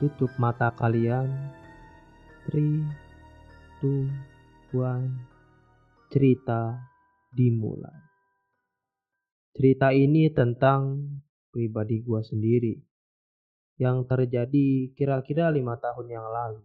[0.00, 1.28] Tutup mata kalian.
[2.48, 4.08] 3, 2,
[4.72, 6.08] 1.
[6.08, 6.80] Cerita
[7.28, 8.00] dimulai.
[9.52, 11.04] Cerita ini tentang
[11.52, 12.80] pribadi gua sendiri
[13.76, 16.64] yang terjadi kira-kira lima tahun yang lalu.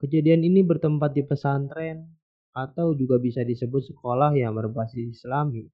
[0.00, 2.08] Kejadian ini bertempat di pesantren
[2.56, 5.68] atau juga bisa disebut sekolah yang berbasis islami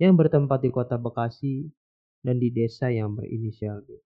[0.00, 1.68] yang bertempat di kota Bekasi
[2.24, 4.11] dan di desa yang berinisial B.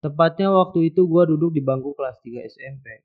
[0.00, 3.04] Tepatnya waktu itu gue duduk di bangku kelas 3 SMP.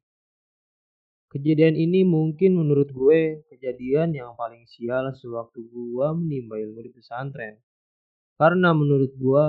[1.27, 7.59] Kejadian ini mungkin menurut gue kejadian yang paling sial sewaktu gue menimba ilmu di pesantren.
[8.39, 9.45] Karena menurut gue,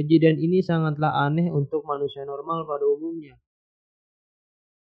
[0.00, 3.36] kejadian ini sangatlah aneh untuk manusia normal pada umumnya.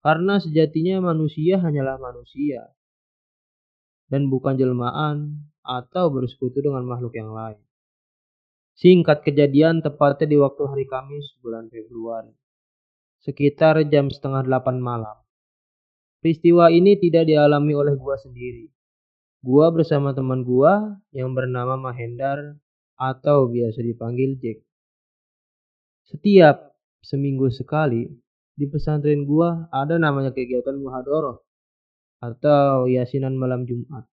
[0.06, 2.70] Karena sejatinya manusia hanyalah manusia.
[4.06, 7.58] Dan bukan jelmaan atau bersekutu dengan makhluk yang lain.
[8.82, 12.34] Singkat kejadian tepatnya di waktu hari Kamis bulan Februari.
[13.22, 15.22] Sekitar jam setengah delapan malam.
[16.18, 18.66] Peristiwa ini tidak dialami oleh gua sendiri.
[19.38, 22.58] Gua bersama teman gua yang bernama Mahendar
[22.98, 24.66] atau biasa dipanggil Jack.
[26.10, 26.74] Setiap
[27.06, 28.10] seminggu sekali
[28.58, 31.46] di pesantren gua ada namanya kegiatan muhadoroh
[32.18, 34.10] atau yasinan malam Jumat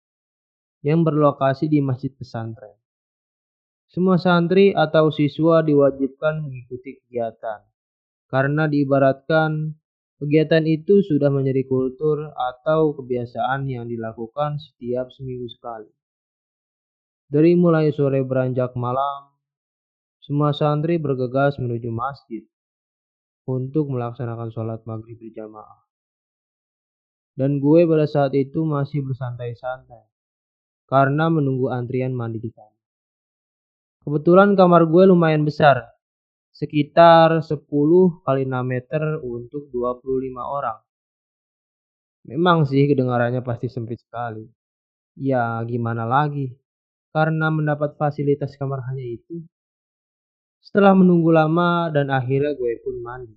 [0.85, 2.78] yang berlokasi di masjid pesantren.
[3.90, 7.66] Semua santri atau siswa diwajibkan mengikuti kegiatan,
[8.30, 9.74] karena diibaratkan
[10.22, 15.90] kegiatan itu sudah menjadi kultur atau kebiasaan yang dilakukan setiap seminggu sekali.
[17.30, 19.34] Dari mulai sore beranjak malam,
[20.22, 22.46] semua santri bergegas menuju masjid
[23.50, 25.82] untuk melaksanakan sholat maghrib berjamaah.
[27.34, 30.06] Dan gue pada saat itu masih bersantai-santai
[30.86, 32.78] karena menunggu antrian mandi di kamar.
[34.00, 35.84] Kebetulan kamar gue lumayan besar,
[36.56, 40.80] sekitar 10 kali 6 meter untuk 25 orang.
[42.28, 44.48] Memang sih kedengarannya pasti sempit sekali.
[45.20, 46.48] Ya gimana lagi,
[47.12, 49.44] karena mendapat fasilitas kamar hanya itu.
[50.64, 53.36] Setelah menunggu lama dan akhirnya gue pun mandi.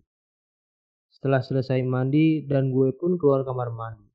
[1.11, 4.06] Setelah selesai mandi dan gue pun keluar kamar mandi.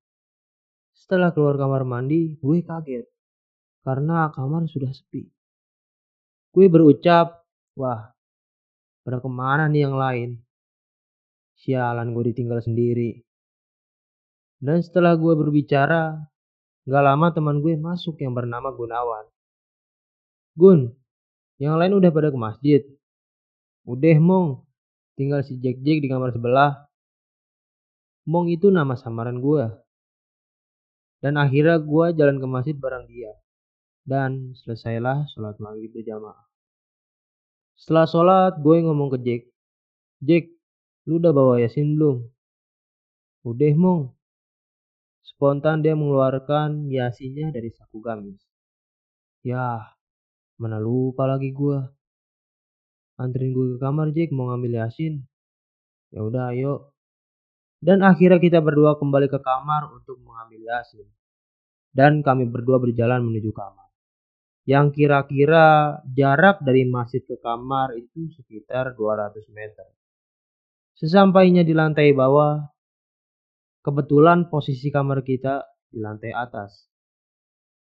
[0.96, 3.08] Setelah keluar kamar mandi, gue kaget
[3.84, 5.37] karena kamar sudah sepi.
[6.58, 7.46] Gue berucap,
[7.78, 8.18] wah,
[9.06, 10.42] pada ke mana nih yang lain?
[11.54, 13.22] Sialan gue ditinggal sendiri.
[14.58, 16.18] Dan setelah gue berbicara,
[16.90, 19.30] gak lama teman gue masuk yang bernama Gunawan.
[20.58, 20.98] Gun,
[21.62, 22.82] yang lain udah pada ke masjid.
[23.86, 24.66] Udah mong,
[25.14, 26.90] tinggal si Jack Jack di kamar sebelah.
[28.26, 29.78] Mong itu nama samaran gue.
[31.22, 33.38] Dan akhirnya gue jalan ke masjid bareng dia.
[34.02, 36.47] Dan selesailah sholat maghrib berjamaah.
[37.78, 39.42] Setelah sholat, gue ngomong ke Jack.
[40.26, 40.50] Jack,
[41.06, 42.26] lu udah bawa Yasin belum?
[43.46, 44.18] Udah, Mong.
[45.22, 48.42] Spontan dia mengeluarkan Yasinnya dari saku gamis.
[49.46, 49.94] Ya,
[50.58, 51.78] mana lupa lagi gue.
[53.22, 55.22] Anterin gue ke kamar, Jack, mau ngambil Yasin.
[56.10, 56.98] Ya udah, ayo.
[57.78, 61.06] Dan akhirnya kita berdua kembali ke kamar untuk mengambil Yasin.
[61.94, 63.87] Dan kami berdua berjalan menuju kamar
[64.68, 69.88] yang kira-kira jarak dari masjid ke kamar itu sekitar 200 meter.
[71.00, 72.68] Sesampainya di lantai bawah,
[73.80, 76.92] kebetulan posisi kamar kita di lantai atas.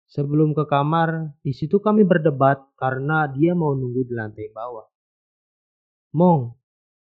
[0.08, 4.88] Sebelum ke kamar, di situ kami berdebat karena dia mau nunggu di lantai bawah.
[6.16, 6.42] Mong,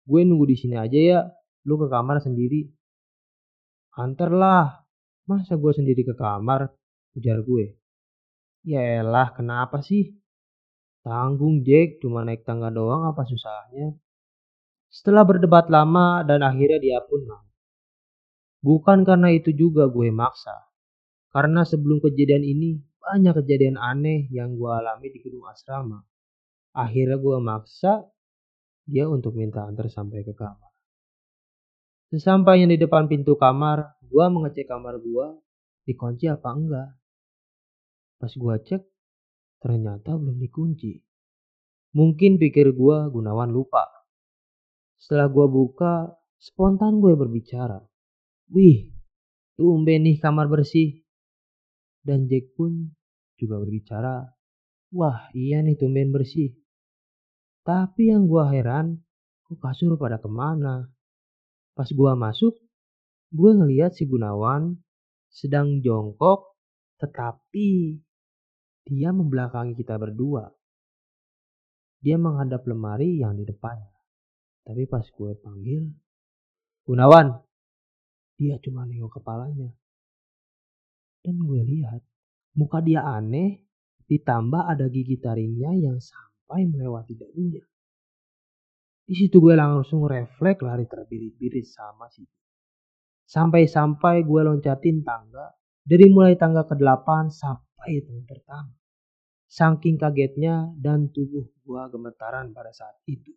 [0.05, 1.21] gue nunggu di sini aja ya,
[1.71, 2.67] lu ke kamar sendiri.
[3.95, 4.85] Antarlah,
[5.31, 6.67] masa gue sendiri ke kamar,
[7.15, 7.82] ujar gue.
[8.63, 10.15] Yaelah, kenapa sih?
[11.03, 13.99] Tanggung Jack, cuma naik tangga doang apa susahnya?
[14.87, 17.43] Setelah berdebat lama dan akhirnya dia pun mau.
[18.63, 20.55] Bukan karena itu juga gue maksa.
[21.35, 26.07] Karena sebelum kejadian ini, banyak kejadian aneh yang gue alami di gedung asrama.
[26.71, 28.07] Akhirnya gue maksa
[28.87, 30.71] dia untuk minta antar sampai ke kamar.
[32.15, 35.27] Sesampainya di depan pintu kamar, gue mengecek kamar gue
[35.89, 37.02] dikunci apa enggak.
[38.23, 38.79] Pas gua cek,
[39.59, 41.03] ternyata belum dikunci.
[41.99, 43.83] Mungkin pikir gua Gunawan lupa.
[44.95, 47.83] Setelah gua buka, spontan gue berbicara.
[48.55, 48.95] Wih,
[49.59, 51.03] tumben nih kamar bersih.
[51.99, 52.95] Dan Jack pun
[53.35, 54.31] juga berbicara.
[54.95, 56.55] Wah, iya nih tumben bersih.
[57.67, 59.03] Tapi yang gua heran,
[59.51, 60.87] kok kasur pada ke mana?
[61.75, 62.55] Pas gua masuk,
[63.35, 64.79] gue ngeliat si Gunawan
[65.27, 66.53] sedang jongkok
[67.03, 67.99] tetapi
[68.87, 70.51] dia membelakangi kita berdua.
[72.03, 73.95] dia menghadap lemari yang di depannya.
[74.67, 75.87] Tapi pas gue panggil,
[76.83, 77.31] Gunawan,
[78.35, 79.71] dia cuma nengok kepalanya.
[81.23, 82.03] Dan gue lihat,
[82.59, 83.63] muka dia aneh,
[84.11, 87.63] ditambah ada gigi taringnya yang sampai melewati dagunya.
[89.07, 92.27] Di situ gue langsung refleks lari terbirit-birit sama si
[93.31, 98.75] Sampai-sampai gue loncatin tangga dari mulai tangga ke-8 sampai tangga pertama.
[99.53, 103.37] Saking kagetnya dan tubuh gue gemetaran pada saat itu.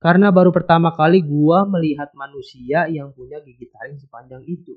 [0.00, 4.74] Karena baru pertama kali gue melihat manusia yang punya gigi taring sepanjang itu.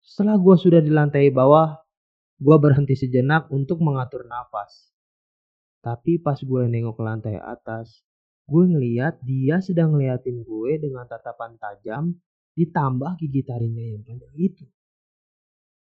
[0.00, 1.76] Setelah gue sudah di lantai bawah,
[2.40, 4.94] gue berhenti sejenak untuk mengatur nafas.
[5.82, 8.00] Tapi pas gue nengok ke lantai atas,
[8.48, 12.16] gue ngeliat dia sedang ngeliatin gue dengan tatapan tajam
[12.56, 14.64] ditambah gigi taringnya yang panjang itu.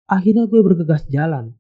[0.09, 1.53] Akhirnya gue bergegas jalan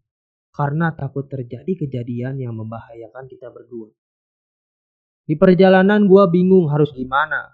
[0.49, 3.93] karena takut terjadi kejadian yang membahayakan kita berdua.
[5.29, 7.53] Di perjalanan gue bingung harus gimana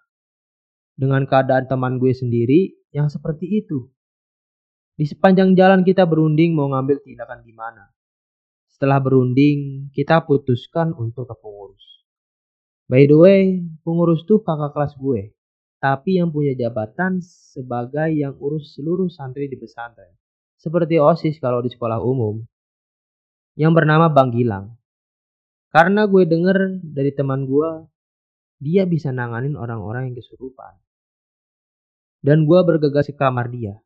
[0.96, 3.92] dengan keadaan teman gue sendiri yang seperti itu.
[4.96, 7.92] Di sepanjang jalan kita berunding mau ngambil tindakan gimana.
[8.72, 11.84] Setelah berunding, kita putuskan untuk ke pengurus.
[12.88, 13.44] By the way,
[13.84, 15.36] pengurus tuh kakak kelas gue
[15.86, 20.18] tapi yang punya jabatan sebagai yang urus seluruh santri di pesantren.
[20.60, 22.42] Seperti OSIS kalau di sekolah umum.
[23.56, 24.76] Yang bernama Bang Gilang.
[25.72, 27.88] Karena gue denger dari teman gue,
[28.64, 30.80] dia bisa nanganin orang-orang yang kesurupan.
[32.24, 33.78] Dan gue bergegas ke kamar dia.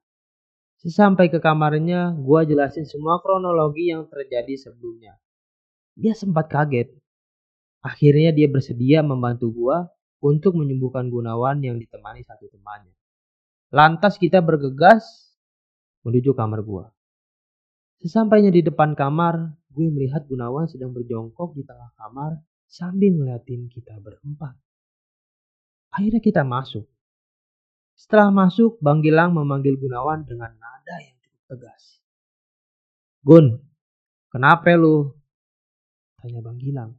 [0.80, 5.20] Sesampai ke kamarnya, gue jelasin semua kronologi yang terjadi sebelumnya.
[6.00, 6.96] Dia sempat kaget.
[7.84, 9.78] Akhirnya dia bersedia membantu gue
[10.24, 12.96] untuk menyembuhkan Gunawan yang ditemani satu temannya.
[13.76, 15.29] Lantas kita bergegas
[16.10, 16.90] menuju kamar gua.
[18.02, 24.00] Sesampainya di depan kamar, gue melihat Gunawan sedang berjongkok di tengah kamar sambil ngeliatin kita
[24.00, 24.56] berempat.
[25.92, 26.88] Akhirnya kita masuk.
[28.00, 32.00] Setelah masuk, Bang Gilang memanggil Gunawan dengan nada yang cukup tegas.
[33.20, 33.60] Gun,
[34.32, 35.12] kenapa lu?
[36.24, 36.96] Tanya Bang Gilang.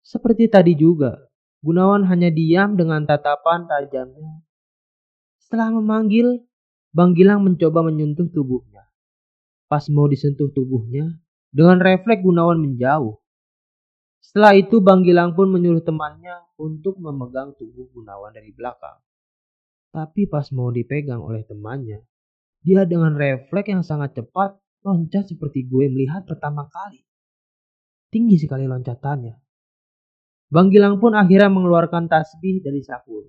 [0.00, 1.28] Seperti tadi juga,
[1.60, 4.40] Gunawan hanya diam dengan tatapan tajamnya.
[5.44, 6.40] Setelah memanggil,
[6.90, 8.90] Bang Gilang mencoba menyentuh tubuhnya.
[9.70, 11.22] Pas mau disentuh tubuhnya,
[11.54, 13.22] dengan refleks Gunawan menjauh.
[14.18, 18.98] Setelah itu Bang Gilang pun menyuruh temannya untuk memegang tubuh Gunawan dari belakang.
[19.94, 22.02] Tapi pas mau dipegang oleh temannya,
[22.66, 27.06] dia dengan refleks yang sangat cepat loncat seperti gue melihat pertama kali.
[28.10, 29.38] Tinggi sekali loncatannya.
[30.50, 33.22] Bang Gilang pun akhirnya mengeluarkan tasbih dari saku.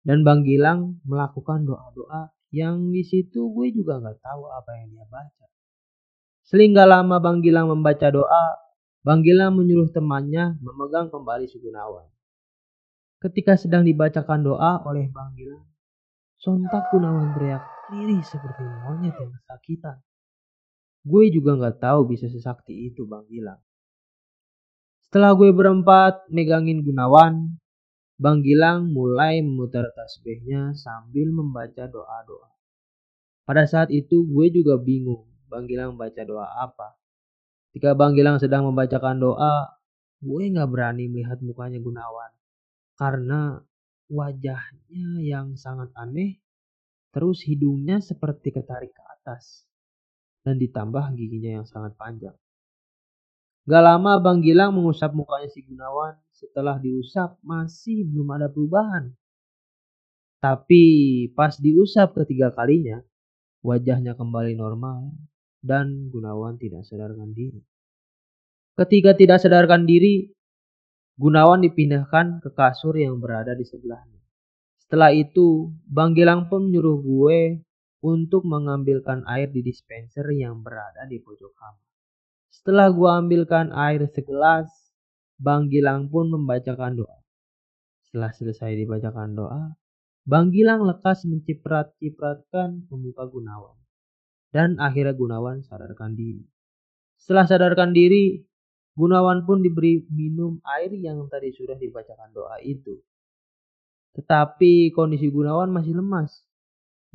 [0.00, 5.06] Dan Bang Gilang melakukan doa-doa yang di situ gue juga nggak tahu apa yang dia
[5.06, 5.46] baca.
[6.50, 8.58] Selingga lama Bang Gilang membaca doa,
[9.06, 12.10] Bang Gilang menyuruh temannya memegang kembali Sugunawan.
[13.22, 15.70] Ketika sedang dibacakan doa oleh Bang Gilang,
[16.42, 17.62] sontak Gunawan teriak
[17.94, 20.02] lirih seperti monyet yang kesakitan.
[21.06, 23.62] Gue juga nggak tahu bisa sesakti itu Bang Gilang.
[25.06, 27.59] Setelah gue berempat megangin Gunawan,
[28.20, 32.52] Bang Gilang mulai memutar tasbihnya sambil membaca doa-doa.
[33.48, 37.00] Pada saat itu gue juga bingung Bang Gilang baca doa apa.
[37.72, 39.72] Ketika Bang Gilang sedang membacakan doa,
[40.20, 42.28] gue gak berani melihat mukanya Gunawan.
[43.00, 43.56] Karena
[44.12, 46.44] wajahnya yang sangat aneh,
[47.16, 49.64] terus hidungnya seperti ketarik ke atas.
[50.44, 52.36] Dan ditambah giginya yang sangat panjang.
[53.68, 56.16] Gak lama Bang Gilang mengusap mukanya si Gunawan.
[56.32, 59.12] Setelah diusap masih belum ada perubahan.
[60.40, 60.84] Tapi
[61.36, 63.04] pas diusap ketiga kalinya,
[63.60, 65.12] wajahnya kembali normal
[65.60, 67.60] dan Gunawan tidak sadarkan diri.
[68.72, 70.32] Ketika tidak sadarkan diri,
[71.20, 74.24] Gunawan dipindahkan ke kasur yang berada di sebelahnya.
[74.80, 77.60] Setelah itu, Bang Gilang pun menyuruh gue
[78.00, 81.89] untuk mengambilkan air di dispenser yang berada di pojok kamar.
[82.50, 84.68] Setelah gua ambilkan air segelas,
[85.40, 87.18] Bang Gilang pun membacakan doa.
[88.04, 89.62] Setelah selesai dibacakan doa,
[90.28, 93.78] Bang Gilang lekas menciprat-cipratkan pemuka Gunawan.
[94.52, 96.44] Dan akhirnya Gunawan sadarkan diri.
[97.16, 98.44] Setelah sadarkan diri,
[98.98, 103.00] Gunawan pun diberi minum air yang tadi sudah dibacakan doa itu.
[104.12, 106.44] Tetapi kondisi Gunawan masih lemas.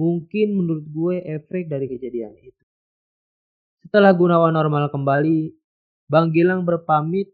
[0.02, 2.65] Mungkin menurut gue efek dari kejadian itu.
[3.86, 5.54] Setelah Gunawan normal kembali,
[6.10, 7.30] Bang Gilang berpamit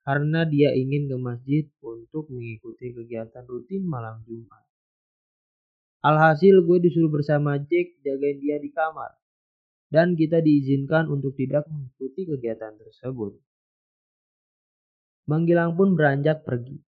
[0.00, 4.64] karena dia ingin ke masjid untuk mengikuti kegiatan rutin malam Jumat.
[6.00, 9.12] Alhasil gue disuruh bersama Jack jagain dia di kamar.
[9.92, 13.36] Dan kita diizinkan untuk tidak mengikuti kegiatan tersebut.
[15.28, 16.80] Manggilang pun beranjak pergi,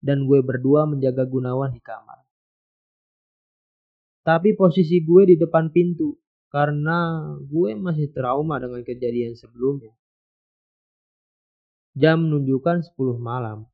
[0.00, 2.24] dan gue berdua menjaga Gunawan di kamar.
[4.24, 6.14] Tapi posisi gue di depan pintu,
[6.48, 9.92] karena gue masih trauma dengan kejadian sebelumnya.
[11.96, 13.64] Jam menunjukkan 10 malam.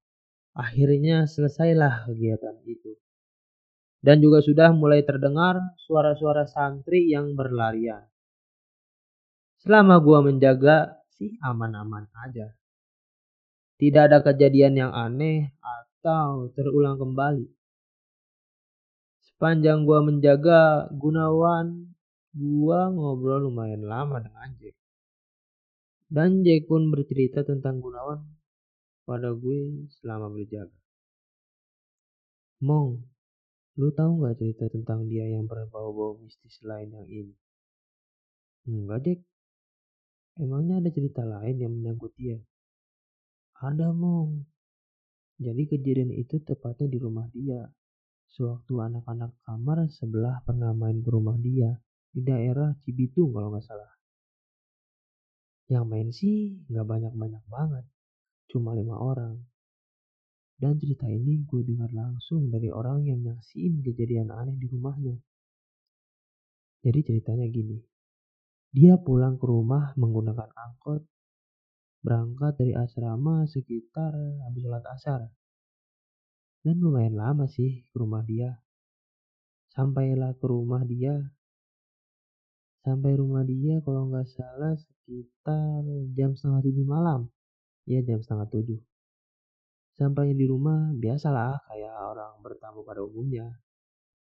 [0.54, 2.94] Akhirnya selesailah kegiatan itu.
[4.02, 8.06] Dan juga sudah mulai terdengar suara-suara santri yang berlarian.
[9.62, 12.50] Selama gua menjaga sih aman-aman aja.
[13.78, 17.46] Tidak ada kejadian yang aneh atau terulang kembali.
[19.22, 21.91] Sepanjang gua menjaga Gunawan,
[22.32, 24.76] gua ngobrol lumayan lama dengan Jack.
[26.08, 28.24] Dan Jack pun bercerita tentang Gunawan
[29.04, 30.72] pada gue selama berjaga.
[32.64, 33.00] Mong,
[33.76, 37.34] lu tahu nggak cerita tentang dia yang berbau-bau mistis lain yang ini?
[38.68, 39.20] Enggak, Jack.
[40.40, 42.40] Emangnya ada cerita lain yang menyangkut dia?
[43.60, 44.48] Ada, Mong.
[45.36, 47.68] Jadi kejadian itu tepatnya di rumah dia.
[48.32, 51.76] Sewaktu anak-anak kamar sebelah pernah main ke rumah dia
[52.12, 53.92] di daerah Cibitung kalau nggak salah.
[55.72, 57.84] Yang main sih nggak banyak-banyak banget,
[58.52, 59.40] cuma lima orang.
[60.60, 65.16] Dan cerita ini gue dengar langsung dari orang yang nyaksiin kejadian aneh di rumahnya.
[66.84, 67.80] Jadi ceritanya gini,
[68.70, 71.02] dia pulang ke rumah menggunakan angkot,
[72.04, 74.12] berangkat dari asrama sekitar
[74.44, 75.20] habis sholat asar.
[76.62, 78.62] Dan lumayan lama sih ke rumah dia.
[79.74, 81.16] Sampailah ke rumah dia
[82.82, 85.86] Sampai rumah dia kalau nggak salah sekitar
[86.18, 87.30] jam setengah tujuh malam.
[87.86, 88.82] Ya jam setengah tujuh.
[89.94, 93.46] Sampai di rumah biasalah kayak orang bertamu pada umumnya.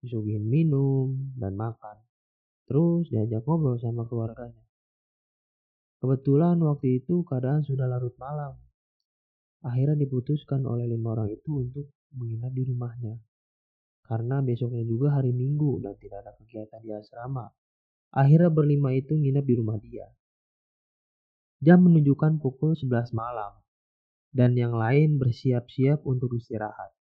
[0.03, 2.03] Disuguhin minum dan makan.
[2.67, 4.67] Terus diajak ngobrol sama keluarganya.
[5.99, 8.55] Kebetulan waktu itu keadaan sudah larut malam.
[9.67, 13.15] Akhirnya diputuskan oleh lima orang itu untuk menginap di rumahnya.
[14.07, 17.51] Karena besoknya juga hari Minggu dan tidak ada kegiatan di asrama.
[18.09, 20.09] Akhirnya berlima itu nginep di rumah dia.
[21.61, 23.53] Jam menunjukkan pukul 11 malam,
[24.33, 26.95] dan yang lain bersiap-siap untuk istirahat.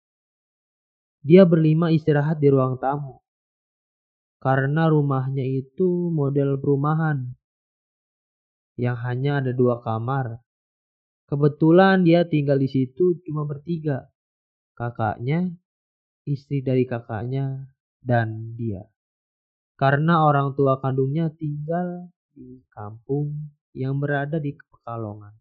[1.21, 3.21] Dia berlima istirahat di ruang tamu,
[4.41, 7.33] karena rumahnya itu model perumahan
[8.79, 10.41] yang hanya ada dua kamar.
[11.25, 14.13] Kebetulan dia tinggal di situ cuma bertiga,
[14.77, 15.49] kakaknya,
[16.29, 17.65] istri dari kakaknya,
[18.05, 18.85] dan dia
[19.75, 25.35] karena orang tua kandungnya tinggal di kampung yang berada di Pekalongan.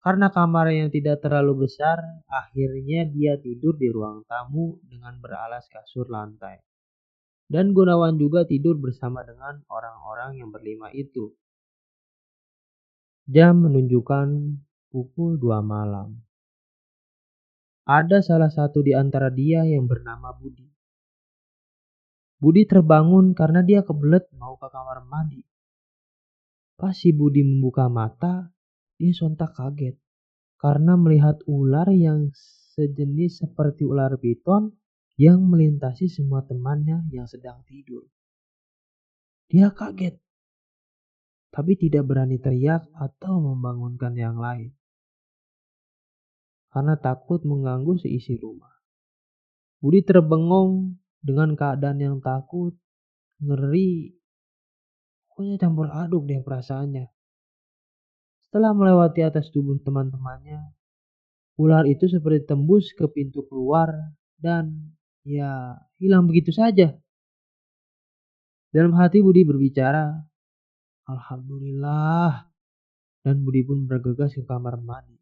[0.00, 6.08] Karena kamar yang tidak terlalu besar, akhirnya dia tidur di ruang tamu dengan beralas kasur
[6.08, 6.56] lantai.
[7.44, 11.36] Dan Gunawan juga tidur bersama dengan orang-orang yang berlima itu.
[13.28, 14.56] Jam menunjukkan
[14.88, 16.16] pukul 2 malam.
[17.84, 20.69] Ada salah satu di antara dia yang bernama Budi.
[22.40, 25.44] Budi terbangun karena dia kebelet mau ke kamar mandi.
[26.80, 28.48] Pas si Budi membuka mata,
[28.96, 30.00] dia sontak kaget
[30.56, 32.32] karena melihat ular yang
[32.72, 34.72] sejenis seperti ular piton
[35.20, 38.08] yang melintasi semua temannya yang sedang tidur.
[39.52, 40.16] Dia kaget,
[41.52, 44.72] tapi tidak berani teriak atau membangunkan yang lain
[46.70, 48.70] karena takut mengganggu seisi rumah.
[49.82, 52.76] Budi terbengong dengan keadaan yang takut,
[53.40, 54.16] ngeri,
[55.28, 57.08] pokoknya campur aduk deh perasaannya.
[58.48, 60.74] Setelah melewati atas tubuh teman-temannya,
[61.60, 63.92] ular itu seperti tembus ke pintu keluar
[64.40, 66.96] dan ya hilang begitu saja.
[68.70, 70.30] Dalam hati Budi berbicara,
[71.10, 72.46] Alhamdulillah.
[73.20, 75.18] Dan Budi pun bergegas ke kamar mandi.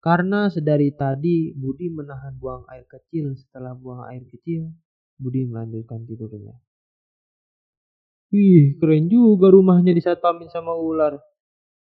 [0.00, 4.72] Karena sedari tadi Budi menahan buang air kecil setelah buang air kecil,
[5.20, 6.56] Budi melanjutkan tidurnya.
[8.32, 11.18] Wih, keren juga rumahnya di saat pamit sama ular.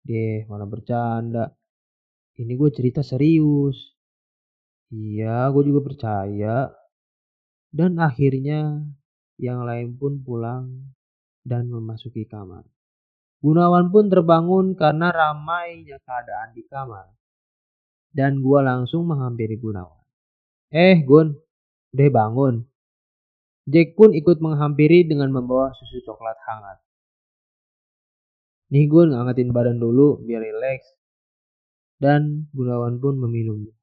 [0.01, 1.53] Deh, mana bercanda.
[2.39, 3.77] Ini gue cerita serius.
[4.89, 6.73] Iya, gue juga percaya.
[7.69, 8.81] Dan akhirnya
[9.37, 10.95] yang lain pun pulang
[11.45, 12.65] dan memasuki kamar.
[13.43, 17.07] Gunawan pun terbangun karena ramainya keadaan di kamar.
[18.09, 20.01] Dan gue langsung menghampiri Gunawan.
[20.73, 21.35] Eh, Gun,
[21.93, 22.68] udah bangun.
[23.69, 26.81] Jack pun ikut menghampiri dengan membawa susu coklat hangat.
[28.73, 30.97] Nih gue ngangetin badan dulu biar rileks.
[31.99, 33.75] Dan Gunawan pun meminumnya.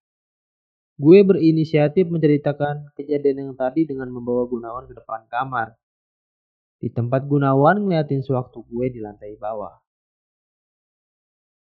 [0.97, 5.77] Gue berinisiatif menceritakan kejadian yang tadi dengan membawa Gunawan ke depan kamar.
[6.81, 9.77] Di tempat Gunawan ngeliatin sewaktu gue di lantai bawah.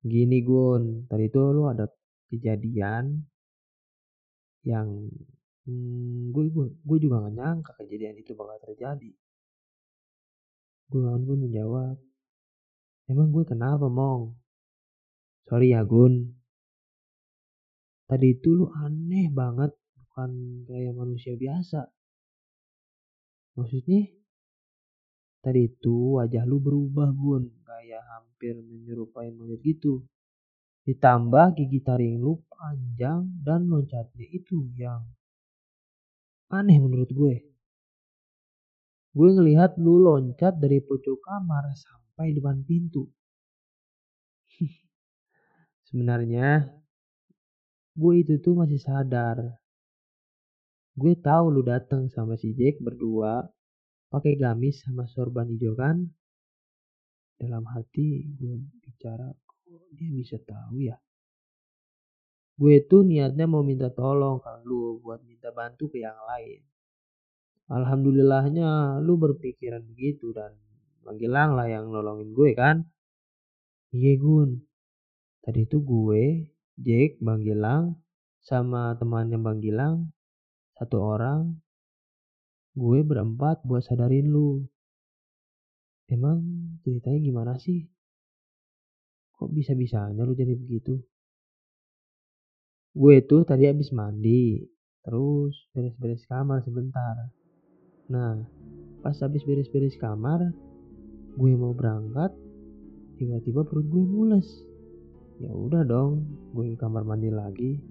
[0.06, 1.90] Gini Gun, tadi tuh lu ada
[2.30, 3.26] kejadian
[4.68, 5.10] yang
[5.68, 9.12] hmm, gue gue gue juga gak nyangka kejadian itu bakal terjadi.
[10.92, 11.98] Gunawan pun menjawab,
[13.10, 14.38] emang gue kenapa mong?
[15.48, 16.38] Sorry ya Gun.
[18.08, 20.32] Tadi itu lu aneh banget, bukan
[20.70, 21.88] kayak manusia biasa.
[23.58, 24.06] Maksudnya?
[25.44, 30.06] Tadi itu wajah lu berubah Gun, kayak hampir menyerupai monyet gitu.
[30.84, 35.04] Ditambah gigi taring lu panjang dan loncatnya itu yang
[36.54, 37.36] aneh menurut gue.
[39.14, 43.10] Gue ngelihat lu loncat dari pojok kamar sampai depan pintu.
[45.90, 46.70] Sebenarnya
[47.94, 49.38] gue itu tuh masih sadar.
[50.94, 53.46] Gue tahu lu datang sama si Jack berdua
[54.14, 56.06] pakai gamis sama sorban hijau kan.
[57.38, 60.98] Dalam hati gue bicara, kok dia bisa tahu ya?
[62.54, 66.62] Gue tuh niatnya mau minta tolong ke lu buat minta bantu ke yang lain.
[67.74, 70.54] Alhamdulillahnya lu berpikiran begitu dan
[71.02, 72.86] Bang Gilang lah yang nolongin gue kan.
[73.90, 74.62] Iya Gun.
[75.44, 76.48] Tadi itu gue,
[76.80, 78.00] Jack, Bang Gilang,
[78.40, 80.14] sama temannya Bang Gilang,
[80.80, 81.60] satu orang,
[82.74, 84.64] gue berempat buat sadarin lu.
[86.08, 86.42] Emang
[86.86, 87.86] ceritanya gimana sih?
[89.36, 91.04] Kok bisa-bisanya lu jadi begitu?
[92.94, 94.62] Gue tuh tadi habis mandi,
[95.02, 97.26] terus beres-beres kamar sebentar.
[98.14, 98.38] Nah,
[99.02, 100.54] pas habis beres-beres kamar,
[101.34, 102.30] gue mau berangkat,
[103.18, 104.46] tiba-tiba perut gue mules.
[105.42, 106.22] Ya udah dong,
[106.54, 107.82] gue ke kamar mandi lagi.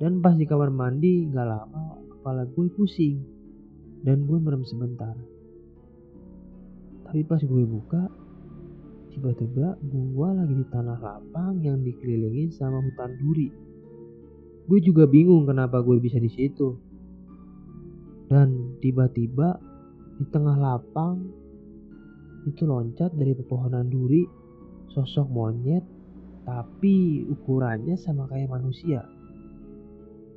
[0.00, 3.20] Dan pas di kamar mandi gak lama kepala gue pusing
[4.00, 5.12] dan gue merem sebentar.
[7.04, 8.08] Tapi pas gue buka,
[9.12, 13.52] tiba-tiba gue lagi di tanah lapang yang dikelilingi sama hutan duri.
[14.72, 16.72] Gue juga bingung kenapa gue bisa di situ.
[18.24, 19.60] Dan tiba-tiba
[20.16, 21.28] di tengah lapang
[22.48, 24.24] itu loncat dari pepohonan duri
[24.88, 25.84] sosok monyet
[26.48, 29.04] tapi ukurannya sama kayak manusia.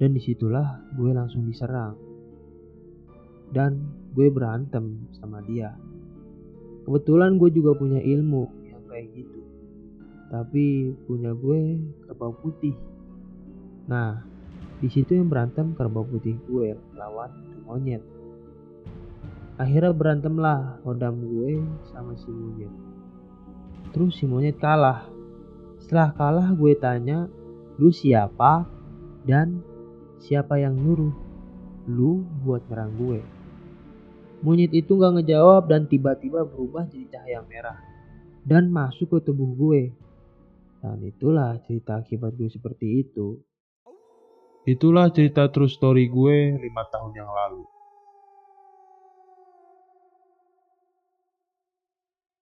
[0.04, 1.95] Dan di situlah gue langsung diserang.
[3.56, 5.80] Dan gue berantem sama dia.
[6.84, 9.39] Kebetulan gue juga punya ilmu yang kayak gitu.
[10.28, 12.94] Tapi punya gue kerbau putih.
[13.86, 14.26] Nah,
[14.82, 18.04] di situ yang berantem kerbau putih gue lawan itu monyet.
[19.56, 22.74] Akhirnya berantemlah hodam gue sama si monyet.
[23.95, 25.08] Terus si monyet kalah.
[25.80, 27.30] Setelah kalah gue tanya,
[27.78, 28.65] lu siapa
[29.24, 29.62] dan
[30.19, 31.13] siapa yang nyuruh
[31.86, 33.19] lu buat nyerang gue?
[34.41, 37.80] Monyet itu gak ngejawab dan tiba-tiba berubah jadi cahaya merah
[38.45, 39.93] dan masuk ke tubuh gue.
[40.84, 43.41] Dan itulah cerita akibat gue seperti itu.
[44.65, 47.74] Itulah cerita true story gue lima tahun yang lalu.